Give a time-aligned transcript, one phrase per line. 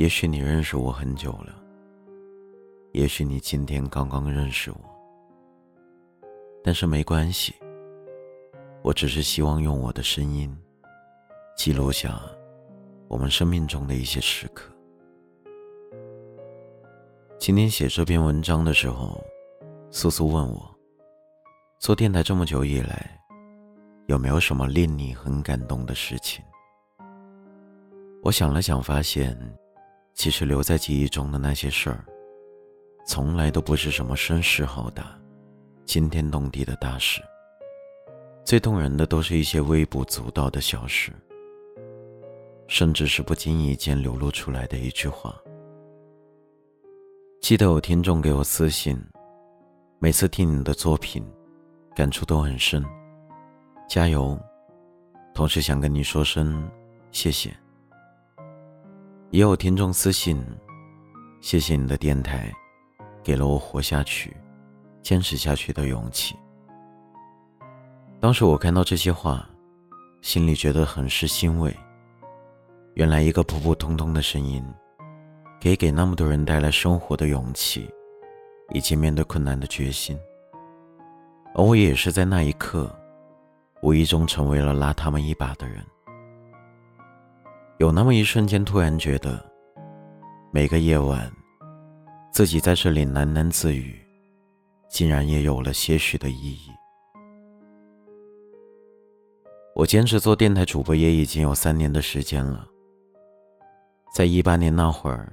[0.00, 1.62] 也许你认识我很久了，
[2.92, 4.78] 也许你今天刚刚认识我，
[6.64, 7.54] 但是没关系。
[8.80, 10.56] 我只是希望用我的声音，
[11.54, 12.18] 记录下
[13.08, 14.72] 我们生命中的一些时刻。
[17.38, 19.22] 今天写这篇文章的时候，
[19.90, 20.74] 苏苏问我，
[21.78, 23.20] 做电台这么久以来，
[24.06, 26.42] 有没有什么令你很感动的事情？
[28.22, 29.38] 我想了想，发现。
[30.14, 32.04] 其实留在记忆中的那些事儿，
[33.06, 35.18] 从来都不是什么声势浩大、
[35.84, 37.22] 惊天动地的大事。
[38.44, 41.12] 最动人的都是一些微不足道的小事，
[42.66, 45.34] 甚至是不经意间流露出来的一句话。
[47.40, 49.00] 记得有听众给我私信，
[49.98, 51.24] 每次听你的作品，
[51.94, 52.84] 感触都很深，
[53.88, 54.38] 加油！
[55.32, 56.68] 同时想跟你说声
[57.12, 57.56] 谢谢。
[59.32, 60.44] 也有听众私信，
[61.40, 62.52] 谢谢你的电台，
[63.22, 64.36] 给了我活下去、
[65.02, 66.34] 坚持下去的勇气。
[68.18, 69.48] 当时我看到这些话，
[70.20, 71.72] 心里觉得很是欣慰。
[72.94, 74.64] 原来一个普普通通的声音，
[75.62, 77.88] 可以给那么多人带来生活的勇气，
[78.74, 80.18] 以及面对困难的决心。
[81.54, 82.92] 而我也是在那一刻，
[83.80, 85.86] 无意中成为了拉他们一把的人。
[87.80, 89.42] 有那么一瞬间，突然觉得，
[90.52, 91.32] 每个夜晚，
[92.30, 93.98] 自己在这里喃喃自语，
[94.90, 96.68] 竟然也有了些许的意义。
[99.74, 102.68] 我坚持做电台主播也已经有三年的时间了。
[104.14, 105.32] 在一八年那会儿，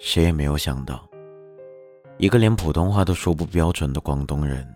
[0.00, 1.08] 谁也没有想到，
[2.18, 4.66] 一个连普通话都说不标准的广东人，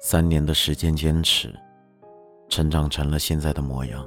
[0.00, 1.52] 三年的时间坚持，
[2.48, 4.06] 成长成了现在的模样。